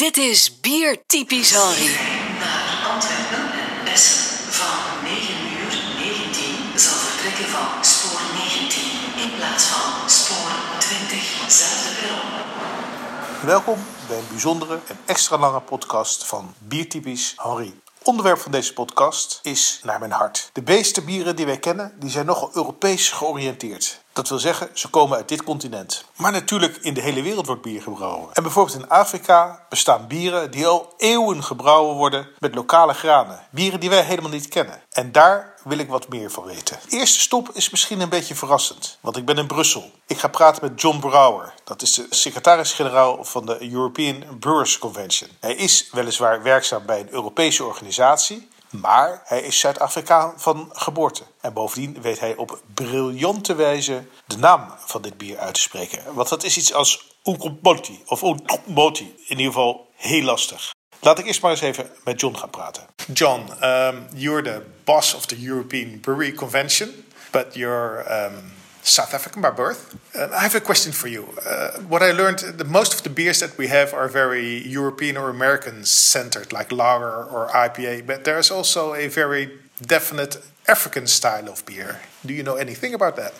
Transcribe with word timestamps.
Dit 0.00 0.16
is 0.16 0.60
Bier 0.60 1.02
Typisch 1.06 1.50
Henry. 1.50 1.94
naar 2.38 2.92
Antwerpen 2.92 3.52
en 3.52 3.92
Essen 3.92 4.52
van 4.52 5.04
9 5.04 5.34
uur 5.52 5.82
19 5.98 6.78
zal 6.78 6.98
vertrekken 6.98 7.44
van 7.44 7.84
spoor 7.84 8.20
19 8.34 8.82
in 9.22 9.36
plaats 9.36 9.64
van 9.64 10.10
spoor 10.10 10.50
20. 10.78 11.22
Zelfde 11.48 11.90
perron. 12.00 13.46
Welkom 13.46 13.78
bij 14.08 14.18
een 14.18 14.28
bijzondere 14.30 14.78
en 14.86 14.98
extra 15.06 15.38
lange 15.38 15.60
podcast 15.60 16.26
van 16.26 16.54
Biertypisch 16.58 17.34
Henri. 17.36 17.80
Onderwerp 18.02 18.38
van 18.38 18.52
deze 18.52 18.72
podcast 18.72 19.40
is 19.42 19.80
naar 19.82 19.98
mijn 19.98 20.12
hart. 20.12 20.50
De 20.52 20.62
beeste 20.62 21.02
bieren 21.02 21.36
die 21.36 21.46
wij 21.46 21.58
kennen, 21.58 21.92
die 21.98 22.10
zijn 22.10 22.26
nogal 22.26 22.50
Europees 22.54 23.10
georiënteerd. 23.10 24.00
Dat 24.20 24.28
wil 24.28 24.38
zeggen, 24.38 24.68
ze 24.72 24.88
komen 24.88 25.16
uit 25.16 25.28
dit 25.28 25.44
continent. 25.44 26.04
Maar 26.16 26.32
natuurlijk, 26.32 26.76
in 26.76 26.94
de 26.94 27.00
hele 27.00 27.22
wereld 27.22 27.46
wordt 27.46 27.62
bier 27.62 27.82
gebrouwen. 27.82 28.28
En 28.32 28.42
bijvoorbeeld 28.42 28.76
in 28.76 28.88
Afrika 28.88 29.66
bestaan 29.68 30.06
bieren 30.06 30.50
die 30.50 30.66
al 30.66 30.94
eeuwen 30.96 31.44
gebrouwen 31.44 31.96
worden 31.96 32.28
met 32.38 32.54
lokale 32.54 32.94
granen. 32.94 33.40
Bieren 33.50 33.80
die 33.80 33.90
wij 33.90 34.02
helemaal 34.02 34.30
niet 34.30 34.48
kennen. 34.48 34.82
En 34.90 35.12
daar 35.12 35.54
wil 35.64 35.78
ik 35.78 35.88
wat 35.88 36.08
meer 36.08 36.30
van 36.30 36.44
weten. 36.44 36.78
De 36.88 36.96
eerste 36.96 37.20
stop 37.20 37.50
is 37.52 37.70
misschien 37.70 38.00
een 38.00 38.08
beetje 38.08 38.34
verrassend, 38.34 38.98
want 39.00 39.16
ik 39.16 39.24
ben 39.24 39.38
in 39.38 39.46
Brussel. 39.46 39.90
Ik 40.06 40.18
ga 40.18 40.28
praten 40.28 40.64
met 40.64 40.80
John 40.80 40.98
Brouwer. 40.98 41.54
Dat 41.64 41.82
is 41.82 41.94
de 41.94 42.06
secretaris-generaal 42.10 43.24
van 43.24 43.46
de 43.46 43.70
European 43.72 44.24
Brewers 44.38 44.78
Convention. 44.78 45.30
Hij 45.40 45.54
is 45.54 45.88
weliswaar 45.92 46.42
werkzaam 46.42 46.86
bij 46.86 47.00
een 47.00 47.12
Europese 47.12 47.64
organisatie, 47.64 48.48
maar 48.70 49.22
hij 49.24 49.40
is 49.42 49.58
Zuid-Afrikaan 49.58 50.32
van 50.36 50.70
geboorte. 50.72 51.22
En 51.40 51.52
bovendien 51.52 52.02
weet 52.02 52.20
hij 52.20 52.36
op 52.36 52.60
briljante 52.74 53.54
wijze 53.54 54.04
de 54.26 54.36
naam 54.36 54.74
van 54.78 55.02
dit 55.02 55.18
bier 55.18 55.38
uit 55.38 55.54
te 55.54 55.60
spreken. 55.60 56.14
Want 56.14 56.28
dat 56.28 56.44
is 56.44 56.56
iets 56.56 56.72
als 56.72 57.16
Unkomboti 57.24 58.02
of 58.06 58.22
Unkomboti. 58.22 59.14
In 59.26 59.38
ieder 59.38 59.52
geval 59.52 59.88
heel 59.96 60.22
lastig. 60.22 60.70
Laat 61.00 61.18
ik 61.18 61.26
eerst 61.26 61.42
maar 61.42 61.50
eens 61.50 61.60
even 61.60 61.90
met 62.04 62.20
John 62.20 62.36
gaan 62.36 62.50
praten. 62.50 62.86
John, 63.12 63.50
um, 63.62 64.06
you're 64.14 64.42
the 64.42 64.62
boss 64.84 65.14
of 65.14 65.26
the 65.26 65.46
European 65.46 66.00
Brewery 66.00 66.32
Convention, 66.32 67.04
but 67.30 67.54
you're 67.54 68.24
um, 68.24 68.52
South 68.82 69.14
African 69.14 69.42
by 69.42 69.50
birth. 69.50 69.94
Uh, 70.14 70.28
I 70.32 70.40
have 70.40 70.54
a 70.54 70.60
question 70.60 70.92
for 70.92 71.08
you. 71.08 71.28
Uh, 71.46 71.80
what 71.88 72.02
I 72.02 72.12
learned, 72.12 72.38
the 72.38 72.64
most 72.64 72.94
of 72.94 73.02
the 73.02 73.10
beers 73.10 73.40
that 73.40 73.56
we 73.58 73.68
have 73.68 73.92
are 73.94 74.08
very 74.08 74.66
European 74.66 75.16
or 75.16 75.28
American 75.28 75.84
centered, 75.84 76.52
like 76.52 76.72
lager 76.72 77.24
or 77.24 77.48
IPA, 77.48 78.06
but 78.06 78.24
there's 78.24 78.50
also 78.50 78.94
a 78.94 79.08
very 79.08 79.50
definite 79.80 80.38
African 80.68 81.06
style 81.06 81.48
of 81.48 81.64
beer. 81.66 82.00
Do 82.24 82.34
you 82.34 82.42
know 82.42 82.56
anything 82.56 82.94
about 82.94 83.16
that? 83.16 83.34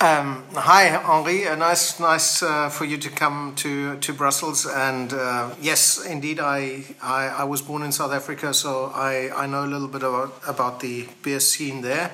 Um, 0.00 0.44
hi, 0.52 0.88
Henri. 0.88 1.46
Uh, 1.46 1.54
nice, 1.54 1.98
nice 1.98 2.42
uh, 2.42 2.68
for 2.68 2.84
you 2.84 2.98
to 2.98 3.08
come 3.08 3.54
to, 3.56 3.96
to 4.00 4.12
Brussels. 4.12 4.66
And 4.66 5.12
uh, 5.14 5.54
yes, 5.62 6.04
indeed, 6.04 6.40
I, 6.40 6.84
I, 7.00 7.28
I 7.28 7.44
was 7.44 7.62
born 7.62 7.82
in 7.82 7.92
South 7.92 8.12
Africa, 8.12 8.52
so 8.52 8.92
I, 8.94 9.30
I 9.34 9.46
know 9.46 9.64
a 9.64 9.70
little 9.70 9.88
bit 9.88 10.02
about, 10.02 10.34
about 10.46 10.80
the 10.80 11.08
beer 11.22 11.40
scene 11.40 11.80
there. 11.80 12.10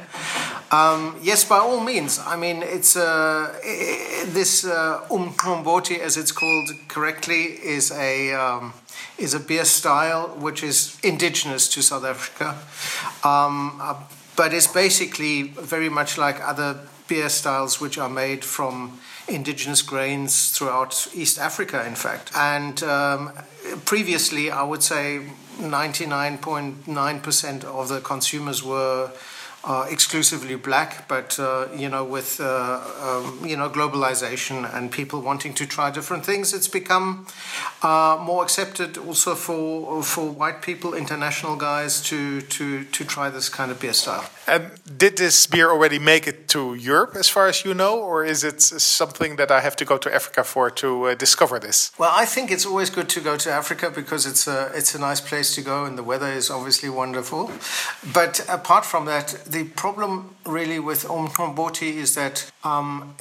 Um, 0.72 1.16
yes, 1.20 1.44
by 1.44 1.58
all 1.58 1.80
means. 1.80 2.20
I 2.24 2.36
mean, 2.36 2.62
it's 2.62 2.96
uh, 2.96 3.58
this 4.26 4.64
uh, 4.64 5.00
umqombothi, 5.10 5.98
as 5.98 6.16
it's 6.16 6.30
called 6.30 6.70
correctly, 6.86 7.42
is 7.42 7.90
a 7.90 8.32
um, 8.34 8.74
is 9.18 9.34
a 9.34 9.40
beer 9.40 9.64
style 9.64 10.28
which 10.38 10.62
is 10.62 10.96
indigenous 11.02 11.66
to 11.74 11.82
South 11.82 12.04
Africa, 12.04 12.56
um, 13.28 13.80
uh, 13.82 13.96
but 14.36 14.54
it's 14.54 14.68
basically 14.68 15.42
very 15.42 15.88
much 15.88 16.16
like 16.16 16.40
other 16.40 16.78
beer 17.08 17.28
styles 17.28 17.80
which 17.80 17.98
are 17.98 18.08
made 18.08 18.44
from 18.44 19.00
indigenous 19.26 19.82
grains 19.82 20.56
throughout 20.56 21.08
East 21.12 21.36
Africa, 21.38 21.84
in 21.84 21.96
fact. 21.96 22.30
And 22.36 22.80
um, 22.84 23.32
previously, 23.84 24.52
I 24.52 24.62
would 24.62 24.84
say 24.84 25.22
99.9% 25.58 27.64
of 27.64 27.88
the 27.88 28.00
consumers 28.00 28.62
were 28.62 29.10
uh, 29.62 29.86
exclusively 29.90 30.56
black, 30.56 31.06
but 31.06 31.38
uh, 31.38 31.66
you 31.76 31.88
know, 31.88 32.04
with 32.04 32.40
uh, 32.40 32.80
um, 33.02 33.46
you 33.46 33.56
know 33.56 33.68
globalization 33.68 34.72
and 34.74 34.90
people 34.90 35.20
wanting 35.20 35.52
to 35.54 35.66
try 35.66 35.90
different 35.90 36.24
things, 36.24 36.54
it's 36.54 36.68
become 36.68 37.26
uh, 37.82 38.18
more 38.22 38.42
accepted 38.42 38.96
also 38.96 39.34
for 39.34 40.02
for 40.02 40.30
white 40.30 40.62
people, 40.62 40.94
international 40.94 41.56
guys, 41.56 42.00
to 42.02 42.40
to 42.42 42.84
to 42.84 43.04
try 43.04 43.28
this 43.28 43.48
kind 43.48 43.70
of 43.70 43.78
beer 43.78 43.92
style. 43.92 44.24
And 44.46 44.70
did 44.96 45.18
this 45.18 45.46
beer 45.46 45.70
already 45.70 45.98
make 45.98 46.26
it 46.26 46.48
to 46.48 46.74
Europe, 46.74 47.14
as 47.14 47.28
far 47.28 47.46
as 47.46 47.64
you 47.64 47.74
know, 47.74 47.98
or 47.98 48.24
is 48.24 48.42
it 48.42 48.62
something 48.62 49.36
that 49.36 49.50
I 49.50 49.60
have 49.60 49.76
to 49.76 49.84
go 49.84 49.98
to 49.98 50.14
Africa 50.14 50.42
for 50.42 50.70
to 50.70 51.08
uh, 51.08 51.14
discover 51.14 51.58
this? 51.58 51.92
Well, 51.98 52.12
I 52.12 52.24
think 52.24 52.50
it's 52.50 52.64
always 52.64 52.88
good 52.88 53.08
to 53.10 53.20
go 53.20 53.36
to 53.36 53.52
Africa 53.52 53.90
because 53.90 54.24
it's 54.24 54.46
a 54.46 54.70
it's 54.74 54.94
a 54.94 54.98
nice 54.98 55.20
place 55.20 55.54
to 55.56 55.60
go 55.60 55.84
and 55.84 55.98
the 55.98 56.02
weather 56.02 56.32
is 56.32 56.50
obviously 56.50 56.88
wonderful. 56.88 57.50
But 58.14 58.40
apart 58.48 58.86
from 58.86 59.04
that, 59.04 59.49
the 59.50 59.64
problem 59.64 60.36
really 60.46 60.78
with 60.78 61.04
Umqombothi 61.04 61.94
is 61.94 62.14
that 62.14 62.50
um, 62.62 63.14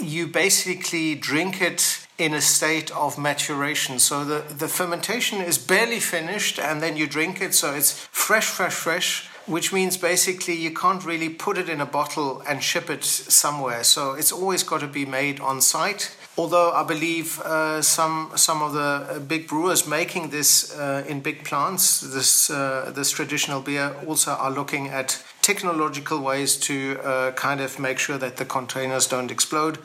you 0.00 0.26
basically 0.26 1.14
drink 1.14 1.62
it 1.62 2.06
in 2.18 2.34
a 2.34 2.40
state 2.40 2.90
of 2.94 3.18
maturation. 3.18 3.98
So 3.98 4.24
the, 4.24 4.54
the 4.54 4.68
fermentation 4.68 5.40
is 5.40 5.56
barely 5.58 6.00
finished 6.00 6.58
and 6.58 6.82
then 6.82 6.96
you 6.96 7.06
drink 7.06 7.40
it, 7.40 7.54
so 7.54 7.74
it's 7.74 7.92
fresh, 7.92 8.46
fresh, 8.46 8.74
fresh. 8.74 9.28
Which 9.46 9.72
means 9.72 9.96
basically 9.96 10.54
you 10.54 10.70
can't 10.70 11.04
really 11.04 11.30
put 11.30 11.58
it 11.58 11.68
in 11.68 11.80
a 11.80 11.86
bottle 11.86 12.40
and 12.46 12.62
ship 12.62 12.88
it 12.88 13.02
somewhere. 13.02 13.82
So 13.82 14.12
it's 14.12 14.30
always 14.30 14.62
got 14.62 14.80
to 14.80 14.86
be 14.86 15.04
made 15.04 15.40
on 15.40 15.60
site. 15.60 16.14
Although 16.40 16.72
I 16.72 16.84
believe 16.84 17.38
uh, 17.40 17.82
some 17.82 18.30
some 18.34 18.62
of 18.62 18.72
the 18.72 18.80
uh, 18.80 19.18
big 19.18 19.46
brewers 19.46 19.86
making 19.86 20.30
this 20.30 20.74
uh, 20.74 21.04
in 21.06 21.20
big 21.20 21.44
plants, 21.44 22.00
this 22.00 22.48
uh, 22.48 22.90
this 22.94 23.10
traditional 23.10 23.60
beer, 23.60 23.94
also 24.06 24.30
are 24.30 24.50
looking 24.50 24.88
at 24.88 25.22
technological 25.42 26.18
ways 26.18 26.56
to 26.56 26.98
uh, 27.04 27.32
kind 27.32 27.60
of 27.60 27.78
make 27.78 27.98
sure 27.98 28.16
that 28.16 28.36
the 28.36 28.46
containers 28.46 29.06
don't 29.06 29.30
explode. 29.30 29.76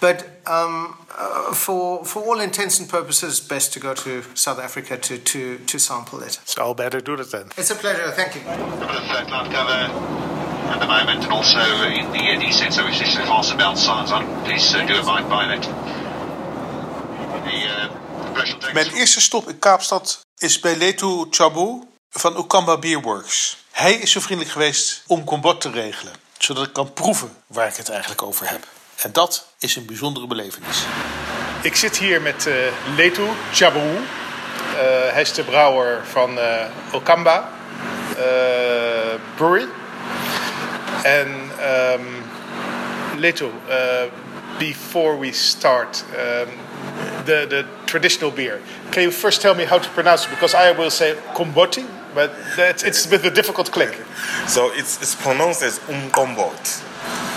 But 0.00 0.26
um, 0.48 0.98
uh, 1.16 1.54
for 1.54 2.04
for 2.04 2.24
all 2.24 2.40
intents 2.40 2.80
and 2.80 2.88
purposes, 2.88 3.38
best 3.38 3.72
to 3.74 3.80
go 3.80 3.94
to 3.94 4.24
South 4.34 4.58
Africa 4.58 4.96
to 4.96 5.16
to 5.16 5.58
to 5.58 5.78
sample 5.78 6.26
it. 6.26 6.40
So 6.44 6.62
I'll 6.62 6.74
better 6.74 7.00
do 7.00 7.14
it 7.14 7.30
then. 7.30 7.46
It's 7.56 7.70
a 7.70 7.76
pleasure. 7.76 8.10
Thank 8.10 8.34
you. 8.34 8.42
Number 8.42 8.98
of 8.98 9.26
cloud 9.28 9.48
cover 9.52 9.80
at 10.74 10.80
the 10.80 10.86
moment, 10.86 11.22
and 11.22 11.32
also 11.32 11.62
in 11.86 12.10
the 12.10 12.18
uh, 12.18 12.70
so 12.70 12.86
if 12.88 12.98
this 12.98 13.14
fast 13.14 13.54
about 13.54 13.78
signs 13.78 14.10
on, 14.10 14.26
please 14.44 14.74
uh, 14.74 14.84
do 14.86 14.98
abide 14.98 15.28
by 15.28 15.46
that. 15.46 15.99
Tanks. 18.34 18.72
Mijn 18.72 18.90
eerste 18.90 19.20
stop 19.20 19.48
in 19.48 19.58
Kaapstad 19.58 20.20
is 20.38 20.60
bij 20.60 20.76
Letu 20.76 21.26
Chabu 21.30 21.82
van 22.10 22.38
Ukamba 22.38 22.78
Beerworks. 22.78 23.56
Hij 23.70 23.92
is 23.92 24.10
zo 24.10 24.20
vriendelijk 24.20 24.52
geweest 24.54 25.02
om 25.06 25.24
kombot 25.24 25.60
te 25.60 25.70
regelen, 25.70 26.12
zodat 26.38 26.66
ik 26.66 26.72
kan 26.72 26.92
proeven 26.92 27.36
waar 27.46 27.68
ik 27.68 27.76
het 27.76 27.88
eigenlijk 27.88 28.22
over 28.22 28.50
heb. 28.50 28.66
En 28.96 29.12
dat 29.12 29.46
is 29.58 29.76
een 29.76 29.86
bijzondere 29.86 30.26
belevenis. 30.26 30.84
Ik 31.62 31.76
zit 31.76 31.98
hier 31.98 32.22
met 32.22 32.46
uh, 32.46 32.54
Letu 32.96 33.28
Chabu. 33.52 33.78
Uh, 33.78 34.00
hij 35.12 35.20
is 35.20 35.32
de 35.32 35.44
brouwer 35.44 36.06
van 36.06 36.38
uh, 36.38 36.64
Okamba 36.92 37.48
uh, 38.16 38.24
Brewery. 39.34 39.68
En 41.02 41.50
um, 41.92 42.24
Letu, 43.16 43.44
uh, 43.44 44.02
before 44.58 45.18
we 45.18 45.32
start, 45.32 46.04
um, 46.16 46.48
the, 47.20 47.46
the 47.46 47.66
traditional 47.86 48.30
beer, 48.30 48.60
can 48.90 49.02
you 49.02 49.10
first 49.10 49.40
tell 49.40 49.54
me 49.54 49.64
how 49.64 49.78
to 49.78 49.88
pronounce 49.90 50.26
it? 50.26 50.30
Because 50.30 50.54
I 50.54 50.72
will 50.72 50.90
say 50.90 51.14
komboti, 51.34 51.86
but 52.14 52.32
that's, 52.56 52.82
it's 52.82 53.10
with 53.10 53.24
a 53.24 53.30
difficult 53.30 53.70
click. 53.70 53.96
So 54.46 54.70
it's, 54.72 55.00
it's 55.00 55.14
pronounced 55.14 55.62
as 55.62 55.78
umkombot. 55.80 56.84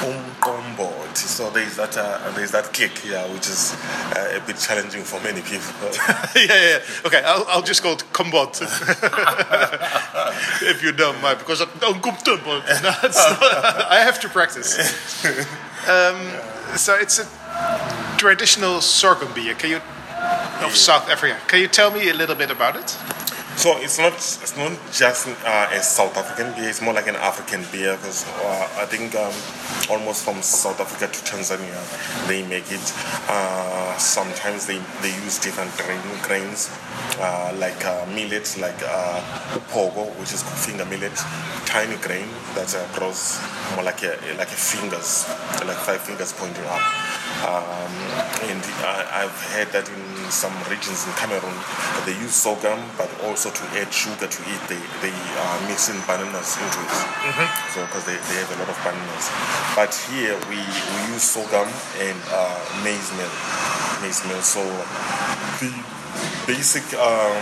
Umkombot. 0.02 1.16
So 1.16 1.50
there's 1.52 1.78
that 1.78 1.96
uh, 1.96 2.32
there's 2.32 2.52
that 2.52 2.74
kick, 2.74 3.06
yeah, 3.06 3.26
which 3.32 3.48
is 3.48 3.76
uh, 4.16 4.40
a 4.42 4.46
bit 4.46 4.58
challenging 4.58 5.04
for 5.04 5.22
many 5.22 5.42
people. 5.42 5.72
yeah, 6.36 6.36
yeah, 6.36 6.70
yeah. 6.70 6.80
Okay, 7.06 7.22
I'll, 7.24 7.46
I'll 7.48 7.62
just 7.62 7.82
call 7.82 7.94
it 7.94 8.04
kombot. 8.12 8.62
if 10.64 10.84
you 10.84 10.92
don't 10.92 11.22
mind, 11.22 11.40
because 11.40 11.62
I 11.62 11.66
don't 11.80 12.02
come 12.02 12.18
to 12.18 12.38
but 12.44 12.66
no, 12.82 12.90
I 13.90 14.02
have 14.04 14.20
to 14.22 14.30
practice. 14.30 14.78
Um, 15.88 16.32
so 16.76 16.96
it's 16.96 17.20
a 17.20 18.03
traditional 18.24 18.80
sorghum 18.80 19.28
beer. 19.34 19.54
Can 19.54 19.70
you 19.70 19.82
of 20.66 20.74
South 20.78 21.10
Africa? 21.10 21.38
Can 21.48 21.60
you 21.60 21.68
tell 21.68 21.92
me 21.92 22.08
a 22.08 22.14
little 22.14 22.36
bit 22.36 22.50
about 22.50 22.78
it? 22.78 22.98
So 23.56 23.78
it's 23.78 23.98
not 23.98 24.14
it's 24.14 24.58
not 24.58 24.72
just 24.92 25.28
uh, 25.46 25.70
a 25.72 25.82
South 25.82 26.18
African 26.18 26.52
beer. 26.54 26.70
It's 26.70 26.82
more 26.82 26.94
like 26.94 27.08
an 27.08 27.16
African 27.16 27.64
beer 27.72 27.96
because 27.96 28.26
uh, 28.42 28.82
I 28.82 28.86
think 28.86 29.16
um, 29.16 29.32
almost 29.90 30.26
from 30.26 30.42
South 30.42 30.82
Africa 30.82 31.08
to 31.08 31.20
Tanzania 31.24 31.80
they 32.28 32.46
make 32.48 32.70
it. 32.72 32.84
Uh, 33.30 33.96
sometimes 33.98 34.66
they, 34.66 34.80
they 35.02 35.14
use 35.24 35.40
different 35.40 35.72
grain, 35.78 36.02
grains 36.24 36.72
uh, 37.20 37.54
like 37.58 37.86
uh, 37.86 38.06
millet, 38.08 38.58
like 38.60 38.78
uh, 38.84 39.22
upogo, 39.54 40.10
which 40.20 40.34
is 40.34 40.44
finger 40.66 40.86
millet, 40.86 41.14
tiny 41.66 41.96
grain 41.98 42.28
that 42.56 42.68
grows 42.94 43.40
more 43.76 43.84
like 43.84 44.04
a 44.04 44.18
like 44.38 44.50
a 44.50 44.60
fingers, 44.60 45.30
like 45.64 45.78
five 45.78 46.02
fingers 46.02 46.34
pointing 46.34 46.66
up. 46.66 46.84
Um, 47.46 47.94
and 48.50 48.64
I, 48.84 49.24
I've 49.24 49.40
heard 49.54 49.72
that 49.72 49.88
in 49.88 50.32
some 50.32 50.54
regions 50.70 51.06
in 51.06 51.14
Cameroon 51.14 51.54
they 52.06 52.14
use 52.20 52.34
sorghum, 52.34 52.80
but 52.98 53.10
also 53.24 53.43
to 53.50 53.64
add 53.80 53.92
sugar 53.92 54.28
to 54.28 54.42
it, 54.48 54.62
they 54.70 54.80
they 55.02 55.16
uh, 55.40 55.58
mix 55.68 55.90
in 55.90 55.98
bananas 56.08 56.56
into 56.56 56.80
it. 56.84 56.96
So 57.74 57.84
because 57.86 58.06
they, 58.06 58.16
they 58.30 58.38
have 58.40 58.52
a 58.54 58.58
lot 58.62 58.70
of 58.70 58.78
bananas. 58.86 59.26
But 59.76 59.92
here 60.12 60.38
we, 60.48 60.62
we 60.62 61.00
use 61.12 61.24
sorghum 61.24 61.68
and 62.00 62.20
uh, 62.32 62.60
maize 62.84 63.10
meal, 63.18 63.34
maize 64.02 64.22
meal. 64.28 64.42
So 64.42 64.62
the 65.60 65.72
basic 66.48 66.84
uh, 66.96 67.36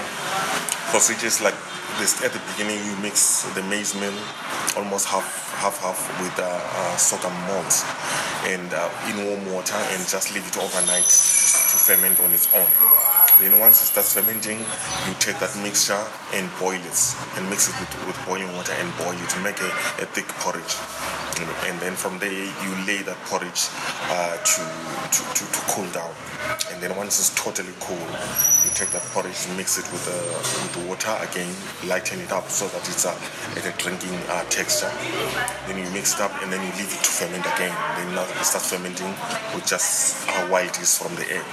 procedure 0.89 1.27
is 1.27 1.41
like 1.41 1.57
this. 1.99 2.23
At 2.23 2.31
the 2.33 2.41
beginning, 2.53 2.79
you 2.85 2.95
mix 3.01 3.43
the 3.53 3.63
maize 3.63 3.93
meal 3.93 4.15
almost 4.77 5.07
half 5.07 5.27
half 5.59 5.77
half 5.79 5.99
with 6.21 6.33
uh, 6.39 6.47
uh, 6.47 6.97
sorghum 6.97 7.33
malt 7.45 7.85
and 8.47 8.73
uh, 8.73 8.89
in 9.09 9.25
warm 9.27 9.53
water 9.53 9.77
and 9.93 10.01
just 10.07 10.33
leave 10.33 10.47
it 10.47 10.57
overnight 10.57 11.05
to 11.05 11.75
ferment 11.77 12.19
on 12.21 12.31
its 12.33 12.47
own. 12.55 13.00
Then 13.41 13.57
once 13.57 13.81
it 13.81 13.89
starts 13.89 14.13
fermenting, 14.13 14.59
you 14.59 15.13
take 15.17 15.41
that 15.41 15.49
mixture 15.65 15.97
and 16.37 16.45
boil 16.61 16.77
it 16.77 16.99
and 17.33 17.49
mix 17.49 17.65
it 17.65 17.75
with, 17.81 17.89
with 18.05 18.17
boiling 18.29 18.53
water 18.53 18.69
and 18.77 18.85
boil 19.01 19.17
it 19.17 19.29
to 19.33 19.39
make 19.41 19.57
a, 19.57 19.71
a 19.97 20.05
thick 20.13 20.29
porridge. 20.45 20.77
And, 21.41 21.81
then 21.81 21.97
from 21.97 22.19
there, 22.21 22.29
you 22.29 22.71
lay 22.85 23.01
that 23.01 23.17
porridge 23.25 23.65
uh, 24.13 24.37
to, 24.37 24.61
to, 24.61 25.21
to, 25.25 25.41
to 25.41 25.59
cool 25.73 25.89
down. 25.89 26.13
And 26.69 26.77
then 26.85 26.93
once 26.95 27.17
it's 27.17 27.33
totally 27.33 27.73
cool, 27.81 27.97
you 28.61 28.69
take 28.77 28.93
that 28.93 29.01
porridge, 29.09 29.41
mix 29.57 29.81
it 29.81 29.89
with, 29.89 30.05
uh, 30.05 30.21
with 30.61 30.73
the 30.77 30.85
water 30.85 31.09
again, 31.25 31.49
lighten 31.89 32.21
it 32.21 32.31
up 32.31 32.45
so 32.45 32.67
that 32.69 32.85
it's 32.85 33.09
uh, 33.09 33.17
at 33.57 33.65
a 33.65 33.73
drinking 33.81 34.13
uh, 34.29 34.45
texture. 34.53 34.93
Then 35.65 35.81
you 35.81 35.89
mix 35.97 36.13
it 36.13 36.21
up 36.21 36.31
and 36.45 36.53
then 36.53 36.61
you 36.61 36.69
leave 36.77 36.93
it 36.93 37.01
to 37.01 37.09
ferment 37.09 37.45
again. 37.57 37.73
Then 37.97 38.13
now 38.13 38.21
it 38.21 38.45
starts 38.45 38.69
fermenting 38.69 39.09
with 39.57 39.65
just 39.65 40.29
uh, 40.29 40.45
wild 40.51 40.69
it 40.69 40.85
is 40.85 40.93
from 40.95 41.15
the 41.15 41.25
air. 41.25 41.45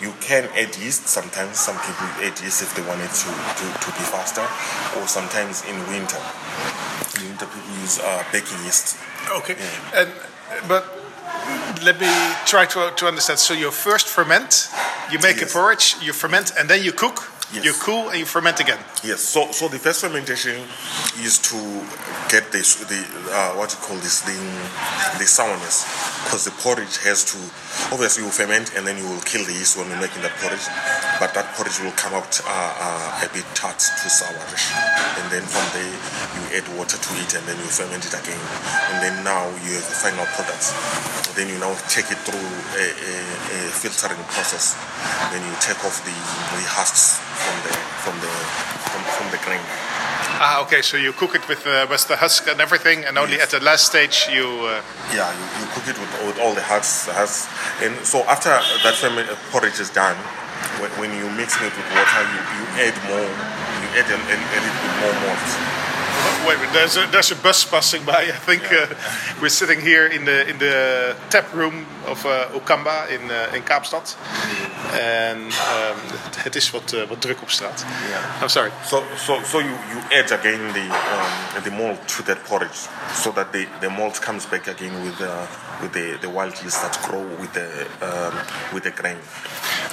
You 0.00 0.12
can 0.20 0.44
add 0.54 0.76
yeast 0.76 1.08
sometimes. 1.08 1.58
Some 1.58 1.76
people 1.78 2.06
add 2.20 2.38
yeast 2.40 2.62
if 2.62 2.74
they 2.76 2.82
want 2.82 3.00
it 3.00 3.10
to, 3.10 3.28
to, 3.32 3.64
to 3.80 3.88
be 3.96 4.04
faster, 4.12 4.44
or 5.00 5.06
sometimes 5.08 5.64
in 5.64 5.76
winter. 5.88 6.20
In 7.18 7.28
winter, 7.28 7.46
people 7.46 7.72
use 7.80 7.98
uh, 8.00 8.24
baking 8.32 8.58
yeast. 8.64 8.96
Okay. 9.30 9.56
And 9.94 10.10
but 10.68 10.84
let 11.82 11.98
me 12.00 12.08
try 12.46 12.66
to, 12.66 12.92
to 12.96 13.06
understand. 13.06 13.38
So 13.38 13.54
you 13.54 13.70
first 13.70 14.06
ferment, 14.08 14.68
you 15.10 15.18
make 15.20 15.40
Yes. 15.40 15.50
a 15.50 15.54
porridge, 15.54 15.96
you 16.02 16.12
ferment, 16.12 16.52
and 16.58 16.68
then 16.68 16.82
you 16.84 16.92
cook. 16.92 17.24
Yes. 17.54 17.62
You 17.62 17.72
cool 17.78 18.10
and 18.10 18.18
you 18.18 18.26
ferment 18.26 18.58
again. 18.58 18.82
Yes. 19.06 19.22
So, 19.22 19.52
so 19.54 19.68
the 19.68 19.78
first 19.78 20.02
fermentation 20.02 20.66
is 21.22 21.38
to 21.46 21.58
get 22.26 22.50
this 22.50 22.82
the 22.90 22.98
uh, 23.30 23.54
what 23.54 23.70
you 23.70 23.78
call 23.86 23.94
this 24.02 24.26
the 24.26 24.34
the 25.22 25.26
sourness, 25.30 25.86
because 26.26 26.42
the 26.42 26.50
porridge 26.58 26.98
has 27.06 27.22
to 27.30 27.38
obviously 27.94 28.26
you 28.26 28.34
ferment 28.34 28.74
and 28.74 28.82
then 28.82 28.98
you 28.98 29.06
will 29.06 29.22
kill 29.22 29.46
the 29.46 29.54
yeast 29.54 29.78
when 29.78 29.86
you're 29.86 30.02
making 30.02 30.26
that 30.26 30.34
porridge, 30.42 30.66
but 31.22 31.38
that 31.38 31.46
porridge 31.54 31.78
will 31.78 31.94
come 31.94 32.18
out 32.18 32.34
uh, 32.42 32.50
uh, 32.50 33.22
a 33.22 33.28
bit 33.30 33.46
tart 33.54 33.78
to 33.78 34.06
sourish, 34.10 34.74
and 35.22 35.30
then 35.30 35.46
from 35.46 35.62
there 35.70 35.86
you 35.86 36.42
add 36.58 36.66
water 36.74 36.98
to 36.98 37.10
it 37.22 37.30
and 37.38 37.46
then 37.46 37.54
you 37.62 37.70
ferment 37.70 38.02
it 38.02 38.10
again, 38.10 38.42
and 38.90 38.98
then 39.06 39.14
now 39.22 39.46
you 39.62 39.78
have 39.78 39.86
the 39.86 39.94
final 39.94 40.26
product. 40.34 40.74
Then 41.38 41.46
you 41.46 41.62
now 41.62 41.78
take 41.86 42.10
it 42.10 42.18
through 42.26 42.42
a, 42.74 42.86
a, 42.90 43.14
a 43.54 43.60
filtering 43.70 44.18
process. 44.34 44.74
Then 45.30 45.46
you 45.46 45.54
take 45.62 45.78
off 45.86 46.02
the, 46.02 46.16
the 46.56 46.64
husks 46.66 47.22
from 47.44 47.56
the 47.66 47.72
from 48.04 48.14
the 48.24 48.32
from, 48.90 49.02
from 49.16 49.26
the 49.34 49.40
grain. 49.44 49.60
Ah, 50.38 50.60
okay. 50.64 50.82
So 50.82 50.96
you 50.96 51.12
cook 51.12 51.34
it 51.34 51.48
with 51.48 51.66
uh, 51.66 51.86
with 51.88 52.06
the 52.08 52.16
husk 52.16 52.46
and 52.48 52.60
everything, 52.60 53.04
and 53.06 53.16
only 53.18 53.36
Yes. 53.36 53.44
at 53.54 53.60
the 53.60 53.64
last 53.64 53.86
stage 53.92 54.26
you. 54.30 54.46
Uh, 54.66 54.82
Yeah, 55.14 55.30
you, 55.38 55.44
you 55.60 55.66
cook 55.74 55.86
it 55.88 55.96
with, 55.98 56.12
with 56.26 56.38
all 56.42 56.52
the 56.54 56.62
husks, 56.62 57.08
husks. 57.08 57.46
And 57.84 57.94
so 58.04 58.18
after 58.28 58.50
that 58.84 58.94
ferment, 59.00 59.28
uh, 59.30 59.36
porridge 59.52 59.78
is 59.80 59.88
done, 59.90 60.16
when, 60.82 60.90
when 61.00 61.10
you 61.16 61.26
mix 61.40 61.54
it 61.56 61.72
with 61.78 61.88
water, 61.96 62.22
you, 62.34 62.40
you 62.58 62.62
add 62.84 62.96
more, 63.08 63.28
you 63.80 63.88
add 64.00 64.08
a, 64.12 64.18
a, 64.18 64.36
a 64.36 64.58
little 64.64 64.80
bit 64.82 64.94
more 65.00 65.14
malt. 65.24 65.46
Wait, 66.46 66.60
wait, 66.60 66.72
there's 66.72 66.96
a 66.96 67.06
there's 67.10 67.32
a 67.32 67.34
bus 67.34 67.64
passing 67.64 68.04
by. 68.04 68.22
I 68.22 68.38
think 68.46 68.62
uh, 68.70 68.86
we're 69.40 69.48
sitting 69.48 69.80
here 69.80 70.06
in 70.06 70.24
the 70.24 70.48
in 70.48 70.58
the 70.58 71.16
tap 71.28 71.52
room 71.52 71.86
of 72.06 72.24
uh, 72.24 72.46
Ukhamba 72.54 73.08
in 73.10 73.30
uh, 73.30 73.56
in 73.56 73.64
Kaapstad, 73.64 74.16
en 74.92 75.38
um, 75.38 75.98
het 76.36 76.54
is 76.56 76.70
wat 76.70 76.92
uh, 76.92 77.02
wat 77.08 77.20
druk 77.20 77.42
op 77.42 77.50
straat. 77.50 77.84
Yeah. 78.08 78.42
I'm 78.42 78.48
sorry. 78.48 78.70
So, 78.84 79.02
so, 79.16 79.42
so 79.42 79.58
you, 79.58 79.74
you 79.90 79.98
add 80.12 80.30
again 80.30 80.72
the 80.72 80.86
um, 80.86 81.62
the 81.64 81.70
malt 81.70 82.06
to 82.16 82.22
that 82.22 82.44
porridge, 82.44 82.88
so 83.12 83.32
that 83.32 83.52
the, 83.52 83.66
the 83.80 83.90
malt 83.90 84.20
comes 84.20 84.46
back 84.46 84.68
again 84.68 85.02
with 85.04 85.20
uh, 85.20 85.46
with 85.82 85.92
the, 85.92 86.16
the 86.20 86.30
wild 86.30 86.54
yeast 86.62 86.80
that 86.82 86.96
grow 87.02 87.26
with 87.40 87.52
the 87.54 87.66
um, 88.00 88.34
with 88.72 88.84
the 88.84 88.92
grain. 88.92 89.18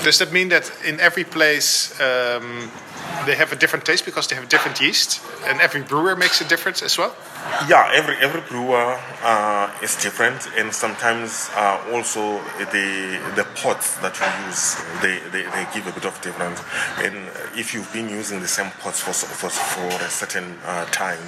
Does 0.04 0.18
that 0.20 0.32
mean 0.32 0.50
that 0.50 0.72
in 0.86 1.00
every 1.00 1.24
place 1.24 2.00
um, 2.00 2.72
they 3.26 3.36
have 3.36 3.52
a 3.52 3.56
different 3.56 3.86
taste 3.86 4.06
because 4.06 4.28
they 4.28 4.36
have 4.36 4.50
different 4.50 4.80
yeast, 4.82 5.22
and 5.46 5.62
every 5.62 5.82
brewer 5.82 6.16
makes 6.16 6.42
a 6.42 6.48
difference 6.48 6.82
as 6.82 6.98
well? 6.98 7.16
Yeah, 7.68 7.90
every 7.94 8.16
every 8.18 8.42
brewer 8.42 9.00
uh, 9.24 9.72
is 9.82 9.96
different, 9.98 10.48
and 10.58 10.74
sometimes 10.74 11.50
uh, 11.56 11.80
also 11.92 12.42
the 12.72 13.20
the 13.36 13.46
pots 13.56 13.98
that 13.98 14.18
you 14.20 14.48
use 14.48 14.76
they, 15.02 15.20
they, 15.32 15.44
they 15.44 15.68
give 15.74 15.88
a 15.88 15.92
bit 15.92 16.06
of 16.06 16.20
difference. 16.22 16.62
And 16.98 17.16
if 17.56 17.74
you've 17.74 17.92
been 17.94 18.10
using 18.10 18.42
the 18.42 18.48
same 18.48 18.72
pots 18.80 19.02
for 19.02 19.14
for, 19.14 19.50
for 19.50 20.06
a 20.06 20.10
certain 20.10 20.58
uh, 20.66 20.86
time, 20.86 21.20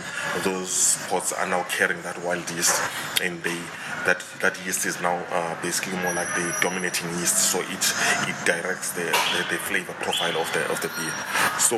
those 0.44 0.98
pots 1.09 1.33
are 1.33 1.48
now 1.48 1.63
carrying 1.63 2.01
that 2.03 2.21
wild 2.24 2.50
yeast, 2.51 2.81
and 3.21 3.44
they 3.44 3.59
that 4.06 4.24
that 4.42 4.57
yeast 4.66 4.86
is 4.86 5.02
now 5.02 5.24
uh, 5.31 5.60
basically 5.62 5.98
more 6.00 6.13
like 6.13 6.30
the 6.36 6.56
dominating 6.62 7.10
yeast, 7.19 7.52
so 7.52 7.60
it 7.60 7.86
it 8.30 8.38
directs 8.46 8.92
the, 8.92 9.04
the, 9.04 9.42
the 9.50 9.57
flavor 9.57 9.94
profile 10.02 10.38
of 10.38 10.52
the 10.54 10.63
of 10.72 10.81
the 10.81 10.90
beer. 10.90 11.13
So, 11.60 11.78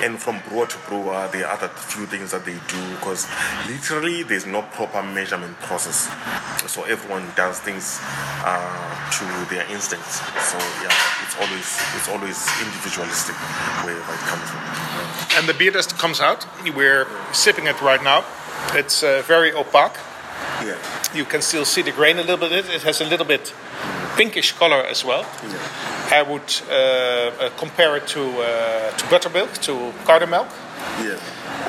and 0.00 0.18
from 0.18 0.40
brewer 0.48 0.66
to 0.66 0.78
brewer, 0.88 1.28
there 1.32 1.46
are 1.46 1.54
other 1.54 1.68
few 1.68 2.06
things 2.06 2.30
that 2.30 2.44
they 2.44 2.54
do 2.68 2.80
because 2.96 3.26
literally 3.68 4.22
there's 4.22 4.46
no 4.46 4.62
proper 4.62 5.02
measurement 5.02 5.58
process. 5.60 6.08
So 6.70 6.84
everyone 6.84 7.26
does 7.36 7.60
things 7.60 7.98
uh, 8.46 9.10
to 9.18 9.54
their 9.54 9.66
instincts. 9.70 10.20
So 10.50 10.58
yeah, 10.82 10.94
it's 11.24 11.36
always 11.36 11.66
it's 11.96 12.08
always 12.08 12.38
individualistic 12.62 13.34
wherever 13.84 14.12
it 14.14 14.24
comes 14.30 14.46
from. 14.50 14.60
And 15.38 15.48
the 15.48 15.54
beer 15.54 15.70
that 15.72 15.94
comes 15.98 16.20
out, 16.20 16.46
we're 16.76 17.06
sipping 17.32 17.66
it 17.66 17.80
right 17.82 18.02
now. 18.02 18.24
It's 18.74 19.02
uh, 19.02 19.22
very 19.26 19.52
opaque. 19.52 19.96
Yeah. 20.64 20.76
You 21.14 21.24
can 21.24 21.42
still 21.42 21.64
see 21.64 21.82
the 21.82 21.92
grain 21.92 22.18
a 22.18 22.22
little 22.22 22.36
bit. 22.48 22.52
It 22.68 22.82
has 22.82 23.00
a 23.00 23.04
little 23.04 23.26
bit 23.26 23.54
pinkish 24.16 24.52
color 24.52 24.82
as 24.90 25.04
well. 25.04 25.24
I 26.12 26.22
would 26.22 26.52
uh, 26.68 26.74
uh, 26.74 27.50
compare 27.58 27.96
it 27.96 28.06
to 28.08 28.20
uh, 28.20 28.90
to 28.96 29.06
buttermilk, 29.10 29.52
to 29.62 29.92
cardamom. 30.04 30.46
Yeah. 31.02 31.18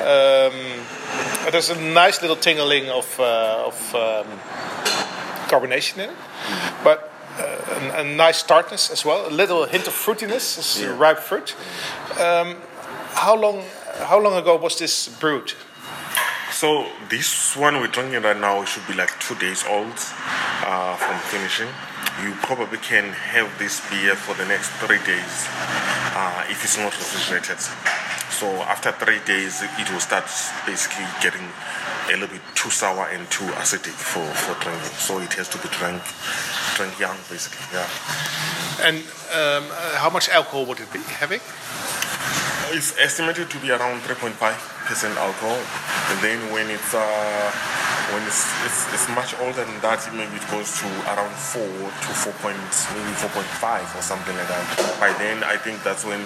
Um, 0.02 0.84
there's 1.50 1.70
a 1.70 1.80
nice 1.80 2.20
little 2.22 2.36
tingling 2.36 2.90
of, 2.90 3.18
uh, 3.20 3.64
of 3.66 3.94
um, 3.94 4.26
carbonation 5.48 5.98
in 6.04 6.10
it, 6.10 6.16
but 6.84 7.10
uh, 7.38 7.92
a, 7.96 8.00
a 8.00 8.04
nice 8.04 8.42
tartness 8.42 8.90
as 8.90 9.04
well. 9.04 9.26
A 9.28 9.30
little 9.30 9.64
hint 9.66 9.86
of 9.86 9.94
fruitiness, 9.94 10.58
is 10.58 10.80
Yeah. 10.80 10.96
ripe 10.98 11.18
fruit. 11.20 11.54
Um, 12.18 12.56
how 13.14 13.36
long? 13.36 13.62
How 14.08 14.18
long 14.20 14.34
ago 14.36 14.56
was 14.56 14.76
this 14.78 15.08
brewed? 15.20 15.52
So 16.62 16.86
this 17.10 17.56
one 17.56 17.74
we're 17.80 17.88
drinking 17.88 18.22
right 18.22 18.38
now 18.38 18.64
should 18.64 18.86
be 18.86 18.94
like 18.94 19.10
two 19.18 19.34
days 19.34 19.64
old 19.66 19.98
uh, 20.62 20.94
from 20.94 21.18
finishing. 21.26 21.66
You 22.22 22.38
probably 22.38 22.78
can 22.78 23.10
have 23.34 23.50
this 23.58 23.82
beer 23.90 24.14
for 24.14 24.34
the 24.38 24.46
next 24.46 24.70
three 24.78 25.02
days 25.02 25.48
uh, 26.14 26.46
if 26.46 26.62
it's 26.62 26.78
not 26.78 26.94
refrigerated. 26.94 27.58
So 28.30 28.46
after 28.70 28.92
three 28.92 29.18
days, 29.26 29.60
it 29.60 29.90
will 29.90 29.98
start 29.98 30.30
basically 30.64 31.02
getting 31.20 31.42
a 32.06 32.12
little 32.14 32.28
bit 32.28 32.42
too 32.54 32.70
sour 32.70 33.08
and 33.10 33.28
too 33.28 33.50
acidic 33.58 33.98
for, 33.98 34.22
for 34.22 34.54
drinking. 34.62 34.86
So 35.02 35.18
it 35.18 35.32
has 35.34 35.48
to 35.48 35.58
be 35.58 35.66
drank, 35.74 36.00
drank 36.78 36.94
young, 37.00 37.18
basically. 37.26 37.66
Yeah. 37.74 37.90
And 38.86 38.98
um, 39.34 39.66
uh, 39.66 39.98
how 39.98 40.10
much 40.10 40.28
alcohol 40.28 40.66
would 40.66 40.78
it 40.78 40.92
be 40.92 41.00
having? 41.00 41.40
It's 42.72 42.96
estimated 42.96 43.50
to 43.50 43.58
be 43.60 43.70
around 43.70 44.00
3.5% 44.00 44.32
alcohol. 45.20 45.60
And 46.08 46.18
then 46.24 46.40
when 46.56 46.70
it's 46.70 46.94
uh, 46.94 47.52
when 48.16 48.24
it's, 48.24 48.48
it's, 48.64 48.88
it's 48.96 49.08
much 49.12 49.36
older 49.40 49.64
than 49.64 49.76
that, 49.84 50.00
maybe 50.16 50.36
it 50.40 50.46
goes 50.48 50.80
to 50.80 50.88
around 51.12 51.32
four 51.36 51.68
to 51.68 52.10
four 52.16 52.32
point, 52.40 52.56
maybe 52.96 53.12
four 53.20 53.28
point 53.36 53.52
five 53.60 53.84
or 53.92 54.00
something 54.00 54.32
like 54.36 54.48
that. 54.48 54.64
By 54.96 55.12
then, 55.20 55.44
I 55.44 55.56
think 55.56 55.84
that's 55.84 56.04
when 56.04 56.24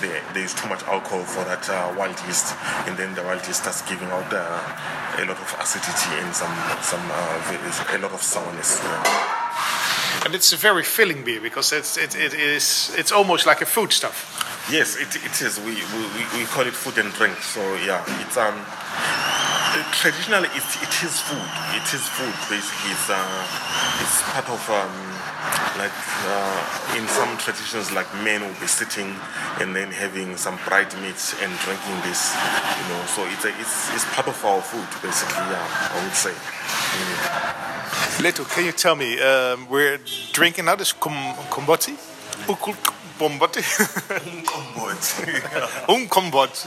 there, 0.00 0.20
there's 0.32 0.54
too 0.54 0.68
much 0.68 0.82
alcohol 0.84 1.24
for 1.24 1.44
that 1.44 1.68
uh, 1.68 1.92
wild 1.92 2.16
yeast, 2.24 2.56
and 2.88 2.96
then 2.96 3.14
the 3.14 3.22
wild 3.22 3.44
yeast 3.46 3.60
starts 3.60 3.82
giving 3.84 4.08
out 4.08 4.32
uh, 4.32 5.20
a 5.20 5.24
lot 5.28 5.36
of 5.36 5.48
acidity 5.60 6.12
and 6.24 6.32
some 6.32 6.56
some 6.80 7.04
uh, 7.12 7.96
a 7.96 7.98
lot 8.00 8.12
of 8.12 8.22
sourness. 8.22 8.80
And 10.24 10.34
it's 10.34 10.52
a 10.52 10.56
very 10.56 10.84
filling 10.84 11.24
beer 11.24 11.40
because 11.40 11.72
it's 11.72 11.96
it, 11.96 12.16
it 12.16 12.32
is 12.32 12.94
it's 12.96 13.12
almost 13.12 13.44
like 13.44 13.60
a 13.60 13.66
foodstuff. 13.66 14.51
Yes, 14.70 14.96
it, 14.96 15.16
it 15.16 15.42
is. 15.42 15.58
We, 15.60 15.74
we, 15.74 16.02
we 16.38 16.44
call 16.46 16.66
it 16.66 16.74
food 16.74 16.98
and 16.98 17.12
drink. 17.14 17.36
So 17.42 17.60
yeah, 17.82 18.04
it's 18.22 18.36
um 18.36 18.54
traditionally 19.92 20.48
it, 20.54 20.68
it 20.82 20.94
is 21.02 21.20
food. 21.20 21.50
It 21.74 21.88
is 21.90 22.04
food 22.14 22.34
basically. 22.46 22.92
It's 22.92 23.10
uh 23.10 23.46
it's 24.02 24.22
part 24.30 24.48
of 24.48 24.62
um 24.70 25.12
like 25.78 25.92
uh, 26.26 26.96
in 26.96 27.06
some 27.08 27.36
traditions 27.38 27.90
like 27.92 28.06
men 28.22 28.42
will 28.42 28.60
be 28.60 28.66
sitting 28.66 29.16
and 29.60 29.74
then 29.74 29.90
having 29.90 30.36
some 30.36 30.54
meats 31.00 31.34
and 31.42 31.50
drinking 31.60 31.96
this 32.06 32.34
you 32.78 32.86
know 32.88 33.02
so 33.06 33.24
it's 33.26 33.44
a, 33.44 33.48
it's, 33.58 33.92
it's 33.94 34.04
part 34.14 34.28
of 34.28 34.44
our 34.44 34.60
food 34.60 34.86
basically 35.02 35.44
yeah 35.50 35.90
i 35.94 36.04
would 36.04 36.14
say 36.14 36.30
mm. 36.30 38.22
Leto, 38.22 38.44
can 38.44 38.64
you 38.64 38.72
tell 38.72 38.94
me 38.94 39.20
um, 39.20 39.68
we're 39.68 39.98
drinking 40.32 40.66
now 40.66 40.76
this 40.76 40.92
kom- 40.92 41.34
komboti 41.50 41.96
Bombati. 43.22 43.62
Unkombot. 45.88 46.66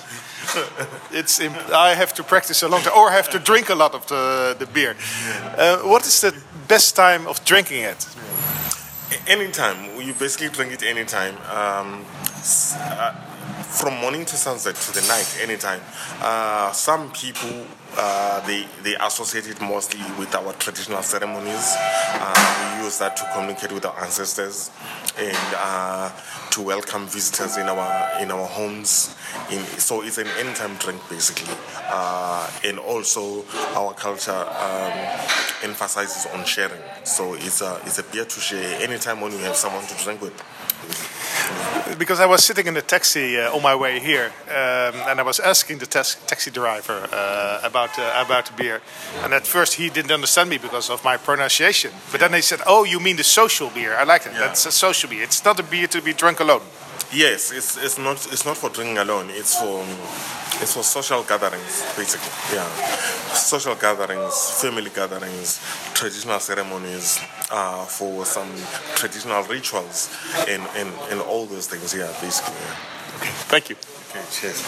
it's 1.11 1.39
imp- 1.41 1.69
I 1.73 1.95
have 1.95 2.13
to 2.13 2.23
practice 2.23 2.63
a 2.63 2.69
long 2.69 2.81
time, 2.81 2.93
or 2.95 3.09
I 3.09 3.13
have 3.15 3.29
to 3.31 3.39
drink 3.39 3.69
a 3.69 3.75
lot 3.75 3.93
of 3.93 4.05
the 4.07 4.55
the 4.57 4.65
beer. 4.65 4.95
Uh, 5.57 5.77
what 5.79 6.05
is 6.05 6.21
the 6.21 6.33
best 6.67 6.95
time 6.95 7.27
of 7.27 7.43
drinking 7.43 7.83
it? 7.83 8.07
Anytime. 9.27 9.77
You 9.99 10.13
basically 10.13 10.49
drink 10.49 10.71
it 10.71 10.83
anytime. 10.83 11.35
Um, 11.51 12.05
uh, 12.79 13.11
from 13.79 13.97
morning 13.99 14.25
to 14.25 14.35
sunset 14.35 14.75
to 14.75 14.91
the 14.93 15.01
night, 15.07 15.37
anytime. 15.41 15.81
Uh, 16.21 16.71
some 16.71 17.11
people 17.11 17.65
uh, 17.97 18.45
they 18.45 18.65
they 18.83 18.95
associate 18.95 19.47
it 19.47 19.59
mostly 19.61 20.01
with 20.19 20.33
our 20.35 20.53
traditional 20.53 21.01
ceremonies. 21.01 21.73
Uh, 21.77 22.75
we 22.77 22.83
use 22.85 22.97
that 22.99 23.15
to 23.17 23.29
communicate 23.33 23.71
with 23.71 23.85
our 23.85 23.99
ancestors 24.03 24.71
and 25.17 25.55
uh, 25.55 26.11
to 26.51 26.61
welcome 26.61 27.05
visitors 27.07 27.57
in 27.57 27.67
our 27.67 28.21
in 28.21 28.31
our 28.31 28.45
homes. 28.45 29.15
In, 29.51 29.59
so 29.79 30.01
it's 30.01 30.17
an 30.17 30.27
anytime 30.39 30.75
drink 30.75 31.01
basically, 31.09 31.53
uh, 31.87 32.49
and 32.63 32.79
also 32.79 33.45
our 33.75 33.93
culture 33.93 34.31
um, 34.31 34.91
emphasizes 35.63 36.31
on 36.33 36.45
sharing. 36.45 36.81
So 37.03 37.33
it's 37.35 37.61
a 37.61 37.81
it's 37.85 37.99
a 37.99 38.03
beer 38.03 38.25
to 38.25 38.39
share 38.39 38.81
anytime 38.81 39.21
when 39.21 39.31
you 39.31 39.39
have 39.39 39.55
someone 39.55 39.85
to 39.85 40.03
drink 40.03 40.21
with 40.21 40.33
because 41.97 42.19
I 42.19 42.25
was 42.25 42.43
sitting 42.43 42.67
in 42.67 42.73
the 42.73 42.81
taxi 42.81 43.37
uh, 43.37 43.55
on 43.55 43.61
my 43.61 43.75
way 43.75 43.99
here, 43.99 44.31
um, 44.47 44.95
and 45.09 45.19
I 45.19 45.23
was 45.23 45.39
asking 45.39 45.79
the 45.79 45.85
taxi 45.85 46.51
driver 46.51 47.07
uh, 47.11 47.59
about 47.63 47.97
uh, 47.97 48.25
about 48.25 48.45
the 48.45 48.53
beer, 48.53 48.81
and 49.23 49.33
at 49.33 49.47
first 49.47 49.75
he 49.75 49.89
didn't 49.89 50.11
understand 50.11 50.49
me 50.49 50.57
because 50.57 50.89
of 50.89 51.03
my 51.03 51.17
pronunciation. 51.17 51.91
But 52.11 52.19
then 52.19 52.33
he 52.33 52.41
said, 52.41 52.61
"Oh, 52.65 52.83
you 52.83 52.99
mean 52.99 53.17
the 53.17 53.23
social 53.23 53.69
beer? 53.69 53.95
I 53.95 54.03
like 54.03 54.25
it. 54.25 54.33
Yeah. 54.33 54.39
That's 54.39 54.65
a 54.65 54.71
social 54.71 55.09
beer. 55.09 55.23
It's 55.23 55.43
not 55.45 55.59
a 55.59 55.63
beer 55.63 55.87
to 55.87 56.01
be 56.01 56.13
drunk 56.13 56.39
alone." 56.39 56.61
Yes, 57.15 57.51
it's, 57.51 57.77
it's 57.77 57.97
not 57.97 58.27
it's 58.31 58.43
not 58.43 58.57
for 58.57 58.69
drinking 58.69 58.97
alone. 58.97 59.29
It's 59.29 59.55
for 59.55 59.85
it's 60.61 60.73
for 60.73 60.83
social 60.83 61.23
gatherings, 61.23 61.81
basically. 61.95 62.31
Yeah, 62.53 62.67
social 63.33 63.75
gatherings, 63.75 64.51
family 64.61 64.89
gatherings, 64.89 65.61
traditional 65.93 66.39
ceremonies, 66.39 67.19
uh, 67.51 67.85
for 67.85 68.25
some 68.25 68.49
traditional 68.95 69.43
rituals, 69.43 70.09
and, 70.49 70.61
and, 70.75 70.89
and 71.09 71.21
all 71.21 71.45
those 71.45 71.67
things. 71.67 71.93
Yeah, 71.93 72.11
basically. 72.19 72.53
Yeah. 72.53 73.15
Okay, 73.17 73.33
thank 73.47 73.69
you. 73.69 73.77
Okay, 74.09 74.21
cheers. 74.31 74.61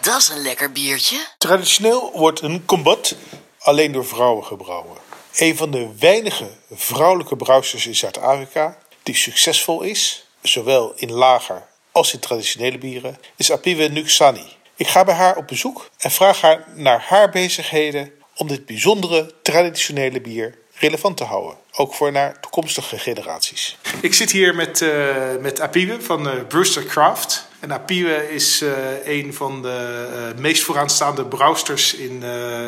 Dat 0.00 0.20
is 0.20 0.28
een 0.28 0.42
lekker 0.42 0.72
biertje. 0.72 1.26
Traditioneel 1.38 2.12
wordt 2.14 2.40
een 2.40 2.64
combat 2.64 3.14
alleen 3.58 3.92
door 3.92 4.06
vrouwen 4.06 4.44
gebrouwen. 4.44 4.96
Een 5.34 5.56
van 5.56 5.70
de 5.70 5.94
weinige 5.98 6.50
vrouwelijke 6.72 7.36
brouwsters 7.36 7.86
in 7.86 7.94
Zuid-Afrika 7.94 8.78
die 9.02 9.14
succesvol 9.14 9.82
is, 9.82 10.26
zowel 10.42 10.92
in 10.96 11.12
lager 11.12 11.72
als 11.94 12.12
in 12.12 12.20
traditionele 12.20 12.78
bieren, 12.78 13.18
is 13.36 13.52
Apiwe 13.52 13.88
Nuksani. 13.88 14.46
Ik 14.76 14.86
ga 14.86 15.04
bij 15.04 15.14
haar 15.14 15.36
op 15.36 15.46
bezoek 15.46 15.90
en 15.98 16.10
vraag 16.10 16.40
haar 16.40 16.64
naar 16.74 17.04
haar 17.08 17.30
bezigheden 17.30 18.10
om 18.36 18.48
dit 18.48 18.66
bijzondere 18.66 19.32
traditionele 19.42 20.20
bier 20.20 20.54
relevant 20.74 21.16
te 21.16 21.24
houden. 21.24 21.56
Ook 21.76 21.94
voor 21.94 22.12
naar 22.12 22.40
toekomstige 22.40 22.98
generaties. 22.98 23.78
Ik 24.00 24.14
zit 24.14 24.30
hier 24.30 24.54
met, 24.54 24.80
uh, 24.80 25.16
met 25.40 25.60
Apiwe 25.60 26.00
van 26.00 26.26
uh, 26.26 26.32
Brewster 26.48 26.84
Craft. 26.84 27.46
En 27.60 27.72
Apiwe 27.72 28.34
is 28.34 28.62
uh, 28.62 28.72
een 29.04 29.34
van 29.34 29.62
de 29.62 30.32
meest 30.38 30.62
vooraanstaande 30.62 31.24
brouwsters 31.24 31.94
in, 31.94 32.22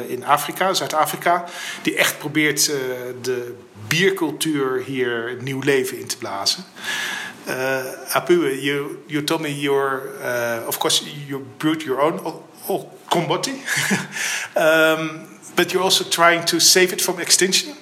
in 0.08 0.24
Afrika, 0.24 0.74
Zuid-Afrika. 0.74 1.44
Die 1.82 1.96
echt 1.96 2.18
probeert 2.18 2.64
de 3.22 3.54
biercultuur 3.86 4.82
hier 4.86 5.36
nieuw 5.40 5.60
leven 5.60 5.98
in 5.98 6.06
te 6.06 6.16
blazen. 6.16 6.64
Uh, 7.46 7.94
Apu, 8.14 8.60
you 8.60 9.02
you 9.08 9.22
told 9.22 9.40
me 9.40 9.50
you're 9.50 10.16
uh, 10.20 10.66
of 10.66 10.78
course 10.78 11.02
you 11.28 11.38
brewed 11.58 11.82
your 11.82 12.00
own 12.00 12.20
oh, 12.68 12.90
komboti, 13.08 13.54
um, 14.56 15.28
but 15.54 15.72
you're 15.72 15.82
also 15.82 16.04
trying 16.04 16.44
to 16.46 16.58
save 16.58 16.92
it 16.92 17.00
from 17.00 17.20
extinction. 17.20 17.76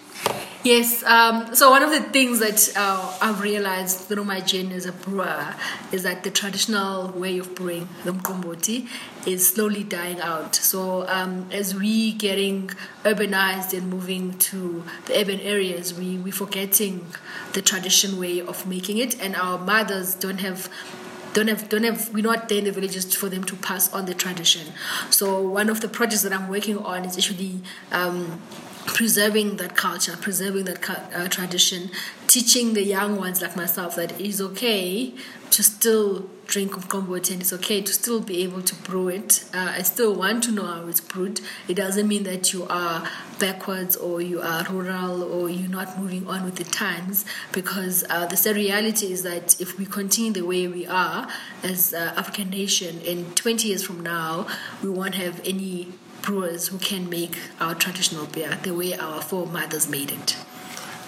Yes. 0.64 1.04
Um, 1.04 1.54
so 1.54 1.71
one 1.71 1.83
of 1.83 1.90
the 1.90 2.00
things 2.00 2.38
that 2.40 2.73
uh, 2.75 3.18
I've 3.21 3.42
realized 3.42 4.00
through 4.00 4.25
my 4.25 4.40
journey 4.40 4.73
as 4.73 4.87
a 4.87 4.92
brewer 4.92 5.54
is 5.92 6.04
that 6.04 6.25
the 6.25 6.30
traditional 6.30 7.09
way 7.11 7.37
of 7.37 7.54
brewing 7.54 7.87
the 8.04 8.12
mqombothi 8.12 8.88
is 9.26 9.47
slowly 9.47 9.85
dying 9.85 10.21
out. 10.23 10.56
So 10.56 11.06
um, 11.06 11.50
as 11.52 11.75
we 11.75 12.12
getting 12.12 12.68
urbanized 13.04 13.76
and 13.76 13.90
moving 13.90 14.38
to 14.38 14.85
the 15.04 15.21
urban 15.21 15.40
areas, 15.40 15.92
we 15.92 16.16
we 16.16 16.30
forgetting 16.30 17.09
the 17.52 17.61
tradition 17.61 18.18
way 18.18 18.40
of 18.40 18.66
making 18.66 18.97
it, 18.97 19.21
and 19.21 19.37
our 19.37 19.59
mothers 19.59 20.14
don't 20.14 20.38
have 20.38 20.71
don't 21.35 21.49
have 21.49 21.68
don't 21.68 21.85
have 21.85 22.14
we're 22.14 22.23
not 22.23 22.49
there 22.49 22.59
in 22.59 22.64
the 22.64 22.73
villages 22.73 23.14
for 23.14 23.28
them 23.28 23.44
to 23.44 23.56
pass 23.56 23.92
on 23.92 24.06
the 24.06 24.14
tradition. 24.14 24.73
So 25.11 25.42
one 25.42 25.68
of 25.68 25.83
the 25.83 25.88
projects 25.88 26.23
that 26.23 26.33
I'm 26.33 26.49
working 26.49 26.78
on 26.78 27.04
is 27.04 27.18
actually 27.18 27.61
um, 27.92 28.40
preserving 28.95 29.57
that 29.57 29.77
culture, 29.77 30.17
preserving 30.17 30.65
that 30.65 30.89
uh, 30.89 31.29
tradition, 31.29 31.91
teaching 32.29 32.73
the 32.75 32.83
young 32.83 33.17
ones 33.17 33.43
like 33.43 33.57
myself 33.57 33.97
that 33.97 34.19
it's 34.21 34.41
okay 34.41 35.13
to 35.51 35.63
still 35.63 36.31
drink 36.47 36.73
kombucha 36.73 37.33
and 37.33 37.41
it's 37.41 37.53
okay 37.53 37.81
to 37.81 37.93
still 37.93 38.21
be 38.21 38.43
able 38.43 38.63
to 38.63 38.75
brew 38.77 39.09
it. 39.09 39.45
Uh, 39.53 39.73
I 39.77 39.83
still 39.83 40.15
want 40.15 40.45
to 40.45 40.53
know 40.53 40.65
how 40.65 40.87
it's 40.87 41.01
brewed. 41.01 41.41
It 41.69 41.75
doesn't 41.75 42.07
mean 42.07 42.23
that 42.25 42.53
you 42.53 42.67
are 42.69 43.09
backwards 43.39 43.97
or 43.97 44.21
you 44.21 44.41
are 44.41 44.65
rural 44.71 45.23
or 45.23 45.51
you're 45.51 45.69
not 45.69 45.99
moving 45.99 46.27
on 46.29 46.45
with 46.45 46.57
the 46.57 46.65
times 46.65 47.25
because 47.53 48.05
uh, 48.11 48.27
the 48.27 48.37
sad 48.37 48.57
reality 48.57 49.11
is 49.13 49.23
that 49.25 49.61
if 49.61 49.77
we 49.79 49.87
continue 49.87 50.33
the 50.33 50.43
way 50.43 50.69
we 50.69 50.87
are 50.87 51.29
as 51.63 51.93
uh, 51.95 52.15
African 52.17 52.51
nation 52.51 53.01
in 53.01 53.35
20 53.35 53.69
years 53.69 53.83
from 53.83 54.01
now, 54.01 54.47
we 54.83 54.89
won't 54.89 55.17
have 55.17 55.41
any 55.45 55.93
brewers 56.25 56.69
who 56.69 56.78
can 56.78 57.09
make 57.09 57.37
our 57.61 57.75
traditional 57.75 58.26
beer 58.26 58.59
the 58.62 58.75
way 58.75 58.95
our 58.95 59.21
foremothers 59.21 59.88
made 59.88 60.11
it. 60.11 60.37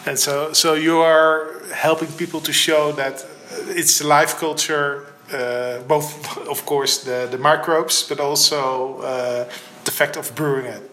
And 0.07 0.19
so, 0.19 0.53
so 0.53 0.75
you 0.75 0.99
are 0.99 1.53
helping 1.75 2.09
people 2.13 2.41
to 2.41 2.53
show 2.53 2.93
that 2.93 3.25
it's 3.69 4.03
life 4.05 4.37
culture, 4.39 5.07
uh, 5.33 5.81
both, 5.89 6.39
of 6.49 6.65
course, 6.65 7.03
the, 7.05 7.29
the 7.31 7.39
microbes, 7.39 8.03
but 8.09 8.21
also 8.21 9.01
uh, 9.01 9.45
the 9.85 9.91
fact 9.91 10.17
of 10.17 10.35
brewing 10.35 10.67
it. 10.67 10.91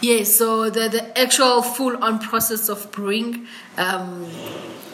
Yes, 0.00 0.36
so 0.36 0.70
the, 0.70 0.88
the 0.88 1.18
actual 1.18 1.62
full 1.62 1.96
on 2.02 2.18
process 2.18 2.68
of 2.68 2.90
brewing, 2.92 3.46
um, 3.76 4.26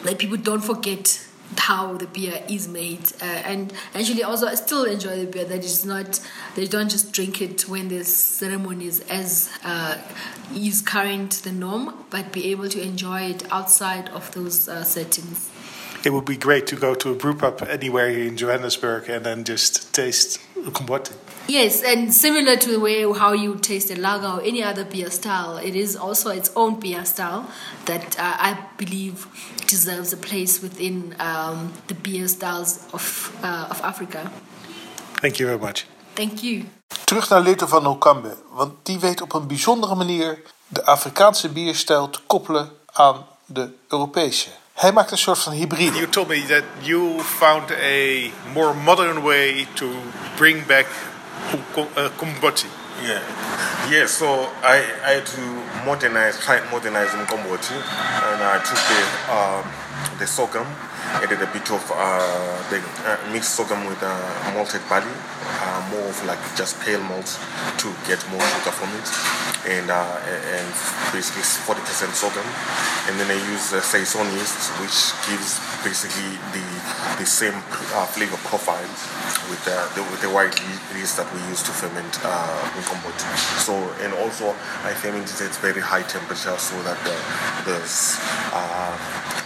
that 0.03 0.17
people 0.17 0.37
don't 0.37 0.63
forget 0.63 1.28
how 1.57 1.93
the 1.97 2.07
beer 2.07 2.43
is 2.49 2.67
made 2.67 3.11
uh, 3.21 3.25
and 3.25 3.73
actually 3.93 4.23
also 4.23 4.47
I 4.47 4.55
still 4.55 4.85
enjoy 4.85 5.25
the 5.25 5.25
beer 5.25 5.45
that 5.45 5.63
is 5.63 5.85
not 5.85 6.19
they 6.55 6.65
don't 6.67 6.89
just 6.89 7.11
drink 7.11 7.41
it 7.41 7.67
when 7.67 7.89
there's 7.89 8.07
ceremonies 8.07 9.01
as 9.09 9.49
uh, 9.63 9.97
is 10.53 10.81
current 10.81 11.31
the 11.43 11.51
norm 11.51 12.05
but 12.09 12.31
be 12.31 12.51
able 12.51 12.69
to 12.69 12.81
enjoy 12.81 13.21
it 13.21 13.51
outside 13.51 14.09
of 14.09 14.31
those 14.33 14.67
uh, 14.67 14.83
settings. 14.83 15.49
It 16.05 16.13
would 16.13 16.25
be 16.25 16.37
great 16.37 16.65
to 16.67 16.75
go 16.75 16.95
to 16.95 17.11
a 17.11 17.15
brew 17.15 17.35
pub 17.35 17.61
anywhere 17.69 18.09
in 18.09 18.37
Johannesburg 18.37 19.09
and 19.09 19.25
then 19.25 19.43
just 19.43 19.93
taste 19.93 20.39
kombucha 20.55 21.13
Yes, 21.49 21.81
and 21.81 22.13
similar 22.13 22.57
to 22.57 22.69
the 22.69 22.79
way 22.79 23.01
how 23.11 23.33
you 23.33 23.55
taste 23.55 23.89
a 23.89 23.95
lager 23.95 24.27
or 24.27 24.41
any 24.43 24.61
other 24.61 24.85
beer 24.85 25.09
style, 25.09 25.57
it 25.57 25.75
is 25.75 25.95
also 25.95 26.29
its 26.29 26.51
own 26.55 26.79
beer 26.79 27.03
style 27.05 27.49
that 27.85 28.19
uh, 28.19 28.49
I 28.49 28.55
believe 28.77 29.25
deserves 29.65 30.13
a 30.13 30.17
place 30.17 30.61
within 30.61 31.15
um, 31.19 31.73
the 31.87 31.95
beer 31.95 32.27
styles 32.27 32.87
of, 32.93 33.35
uh, 33.41 33.65
of 33.71 33.81
Africa. 33.81 34.31
Thank 35.21 35.39
you 35.39 35.47
very 35.47 35.57
much. 35.57 35.85
Thank 36.13 36.43
you. 36.43 36.65
Terug 37.05 37.29
naar 37.29 37.41
Leto 37.41 37.67
van 37.67 37.85
Ukhamba, 37.85 38.35
want 38.51 38.73
die 38.83 38.99
weet 38.99 39.21
op 39.21 39.33
een 39.33 39.47
bijzondere 39.47 39.95
manier 39.95 40.41
de 40.67 40.85
Afrikaanse 40.85 41.49
bierstijl 41.49 42.09
te 42.09 42.19
koppelen 42.27 42.69
aan 42.93 43.25
de 43.45 43.69
Europese. 43.87 44.49
Hij 44.73 44.91
maakt 44.91 45.11
een 45.11 45.17
soort 45.17 45.39
van 45.39 45.53
hybride. 45.53 45.97
You 45.97 46.09
told 46.09 46.27
me 46.27 46.45
that 46.45 46.63
you 46.81 47.19
found 47.23 47.71
a 47.71 48.29
more 48.53 48.73
modern 48.73 49.21
way 49.21 49.67
to 49.73 49.87
bring 50.35 50.65
back 50.65 50.85
Uh, 51.39 52.09
Yeah, 53.01 53.23
yeah. 53.89 54.05
So 54.05 54.27
I, 54.61 54.83
I 55.07 55.11
had 55.23 55.25
to 55.25 55.41
modernize, 55.87 56.37
try 56.43 56.57
and 56.57 56.69
modernize 56.69 57.09
Mqombothi, 57.15 57.79
and 57.79 58.39
I 58.43 58.59
took 58.59 58.75
the 58.91 59.01
um, 59.31 59.63
the 60.19 60.27
sorghum, 60.27 60.67
added 61.23 61.41
a 61.41 61.47
bit 61.47 61.71
of 61.71 61.79
uh, 61.95 62.59
the 62.69 62.83
uh, 63.07 63.17
mixed 63.31 63.55
sorghum 63.55 63.85
with 63.87 64.03
uh, 64.03 64.51
malted 64.53 64.81
barley, 64.89 65.07
uh, 65.63 65.79
more 65.91 66.09
of 66.11 66.25
like 66.27 66.39
just 66.59 66.77
pale 66.81 67.01
malt 67.07 67.39
to 67.79 67.87
get 68.05 68.19
more 68.29 68.43
sugar 68.43 68.75
from 68.75 68.91
it, 68.99 69.07
and 69.67 69.91
uh, 69.91 70.19
and 70.55 70.67
basically 71.11 71.43
40% 71.43 72.13
sorghum, 72.15 72.45
and 73.07 73.19
then 73.19 73.27
I 73.27 73.39
use 73.51 73.73
uh, 73.73 73.81
saison 73.81 74.27
yeast, 74.37 74.71
which 74.79 75.11
gives 75.27 75.59
basically 75.83 76.37
the 76.55 76.65
the 77.19 77.25
same 77.25 77.55
uh, 77.95 78.05
flavor 78.07 78.37
profile 78.47 78.89
with 79.51 79.59
the, 79.65 79.77
the 79.95 80.03
with 80.11 80.21
the 80.21 80.29
white 80.29 80.55
yeast 80.95 81.17
that 81.17 81.27
we 81.33 81.39
use 81.49 81.63
to 81.63 81.71
ferment 81.71 82.19
uh, 82.23 82.71
Mqombothi. 82.79 83.27
So 83.59 83.73
and 84.03 84.13
also 84.13 84.55
I 84.83 84.93
ferment 84.93 85.27
it 85.27 85.41
at 85.41 85.55
very 85.59 85.81
high 85.81 86.03
temperature 86.03 86.57
so 86.57 86.75
that 86.83 86.97
the 87.03 87.17
there's 87.65 88.17
uh, 88.53 88.95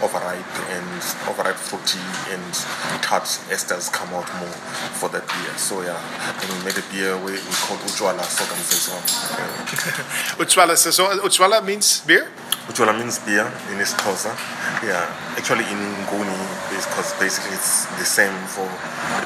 overripe 0.02 0.54
and 0.74 0.86
overripe 1.28 1.56
fruity 1.56 2.02
and 2.32 2.42
tart 3.02 3.24
esters 3.52 3.92
come 3.92 4.08
out 4.14 4.26
more 4.40 4.56
for 4.98 5.08
that 5.10 5.26
beer. 5.28 5.54
So 5.58 5.82
yeah, 5.82 5.98
and 6.40 6.46
we 6.50 6.58
made 6.64 6.78
a 6.78 6.84
beer 6.90 7.16
we, 7.18 7.32
we 7.38 7.54
called 7.62 7.80
Utshwala 7.86 8.24
Sorghum 8.24 8.58
Saison. 8.64 8.98
Yeah. 9.38 10.44
So 10.90 11.04
Utshwala 11.26 11.64
means 11.64 12.00
beer? 12.02 12.30
Utshwala 12.66 12.96
means 12.98 13.18
beer 13.20 13.46
in 13.70 13.78
Xhosa. 13.78 14.32
Yeah, 14.82 15.04
actually 15.36 15.64
in 15.68 15.80
Nguni, 16.08 16.38
because 16.72 17.12
basically 17.20 17.54
it's 17.54 17.86
the 18.00 18.04
same 18.04 18.34
for 18.48 18.66